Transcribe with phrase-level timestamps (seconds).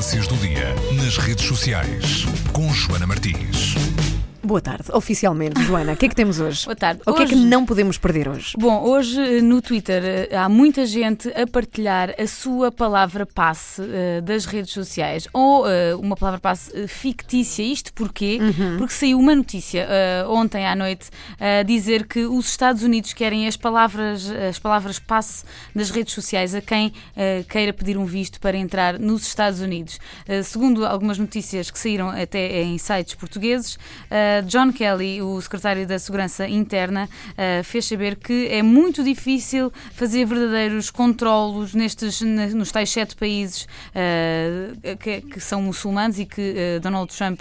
[0.00, 3.74] tendências do dia nas redes sociais com Joana Martins.
[4.50, 5.92] Boa tarde, oficialmente, Joana.
[5.92, 6.64] O que é que temos hoje?
[6.64, 7.00] Boa tarde.
[7.06, 8.54] O que é que não podemos perder hoje?
[8.58, 13.80] Bom, hoje eh, no Twitter eh, há muita gente a partilhar a sua palavra passe
[13.80, 17.62] eh, das redes sociais ou eh, uma palavra passe fictícia.
[17.62, 18.40] Isto porquê?
[18.40, 18.78] Uhum.
[18.78, 23.46] Porque saiu uma notícia eh, ontem à noite a dizer que os Estados Unidos querem
[23.46, 26.92] as palavras, as palavras passe das redes sociais a quem
[27.48, 30.00] queira pedir um visto para entrar nos Estados Unidos.
[30.44, 33.78] Segundo algumas notícias que saíram até em sites portugueses,
[34.42, 40.24] John Kelly, o secretário da Segurança Interna, eh, fez saber que é muito difícil fazer
[40.24, 46.78] verdadeiros controlos nestes, nos tais sete países eh, que, que são muçulmanos e que eh,
[46.80, 47.40] Donald Trump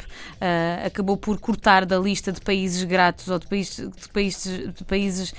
[0.86, 5.34] acabou por cortar da lista de países gratos ou de países, de países, de países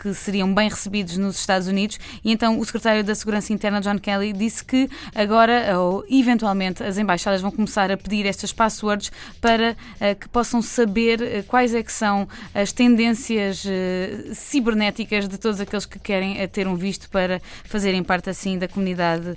[0.00, 1.98] que seriam bem recebidos nos Estados Unidos.
[2.24, 6.96] E então o secretário da Segurança Interna, John Kelly, disse que agora, ou eventualmente, as
[6.96, 9.76] embaixadas vão começar a pedir estas passwords para
[10.18, 15.86] que possam saber eh, quais é que são as tendências eh, cibernéticas de todos aqueles
[15.86, 19.36] que querem eh, ter um visto para fazerem parte assim da comunidade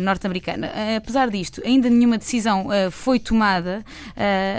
[0.00, 0.70] norte-americana.
[0.96, 3.84] Apesar disto, ainda nenhuma decisão foi tomada,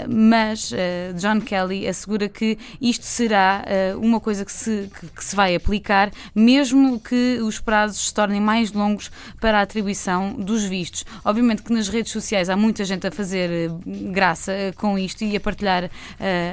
[0.08, 0.70] mas
[1.14, 3.64] John Kelly assegura que isto será
[4.00, 8.72] uma coisa que se, que, se vai aplicar, mesmo que os prazos se tornem mais
[8.72, 11.04] longos para a atribuição dos vistos.
[11.24, 15.40] Obviamente que nas redes sociais há muita gente a fazer graça com isto e a
[15.40, 15.90] partilhar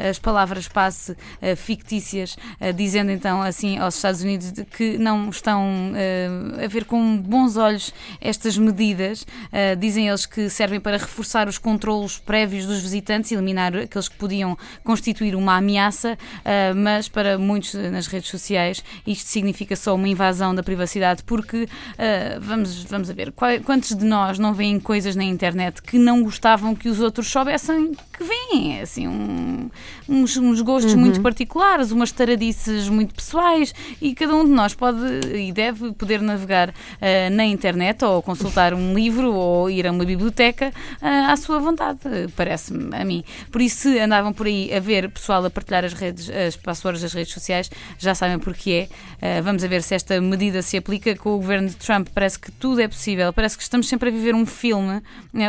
[0.10, 5.30] as palavras passe eh, fictícias, eh, dizendo então assim aos Estados Unidos de que não
[5.30, 6.28] estão eh,
[6.64, 9.26] a ver com bons olhos estas medidas.
[9.52, 14.16] Eh, dizem eles que servem para reforçar os controlos prévios dos visitantes, eliminar aqueles que
[14.16, 19.96] podiam constituir uma ameaça, eh, mas para muitos eh, nas redes sociais isto significa só
[19.96, 23.34] uma invasão da privacidade, porque eh, vamos, vamos a ver,
[23.66, 27.94] quantos de nós não veem coisas na internet que não gostavam que os outros soubessem
[28.12, 28.82] que veem?
[28.82, 29.70] Assim, um-
[30.08, 35.00] uns, uns gostos muito particulares, umas taradices muito pessoais, e cada um de nós pode
[35.36, 40.06] e deve poder navegar eh, na internet ou consultar um livro ou ir a uma
[40.06, 42.00] biblioteca eh, à sua vontade,
[42.36, 43.24] parece-me a mim.
[43.52, 47.02] Por isso, se andavam por aí a ver pessoal a partilhar as redes, as passwords
[47.02, 48.88] das redes sociais, já sabem porque
[49.22, 49.38] é.
[49.38, 52.08] Eh, vamos a ver se esta medida se aplica com o governo de Trump.
[52.14, 55.02] Parece que tudo é possível, parece que estamos sempre a viver um filme,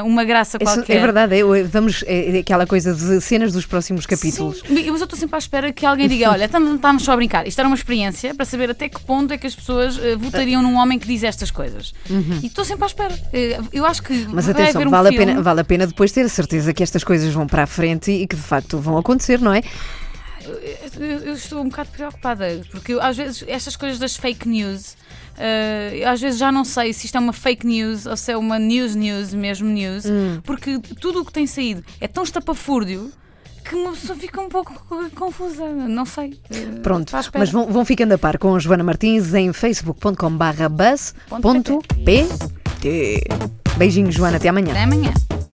[0.05, 0.97] uma graça Isso qualquer.
[0.97, 4.59] é verdade, é, vamos, é aquela coisa de cenas dos próximos capítulos.
[4.67, 7.47] Sim, mas eu estou sempre à espera que alguém diga: olha, estamos só a brincar.
[7.47, 10.61] Isto era uma experiência para saber até que ponto é que as pessoas eh, votariam
[10.63, 11.95] num homem que diz estas coisas.
[12.43, 13.19] E estou sempre à espera.
[13.33, 14.13] Eh, Eu acho que.
[14.13, 14.33] Uhum.
[14.33, 16.83] Mas atenção, um vale, a filme- pena, vale a pena depois ter a certeza que
[16.83, 19.63] estas coisas vão para a frente e que de facto vão acontecer, não é?
[20.45, 24.97] Eu, eu estou um bocado preocupada, porque eu, às vezes estas coisas das fake news,
[25.99, 28.37] eu às vezes já não sei se isto é uma fake news ou se é
[28.37, 30.41] uma news news, mesmo news, Hum.
[30.45, 33.11] porque tudo o que tem saído é tão estapafúrdio
[33.65, 34.75] que uma pessoa fica um pouco
[35.15, 36.39] confusa, não sei.
[36.51, 42.27] Eh, Pronto, mas vão, vão ficando a par com a Joana Martins em facebook.com/bus.pt.
[43.79, 44.73] Beijinhos, Joana, até amanhã.
[44.73, 45.15] Até amanhã.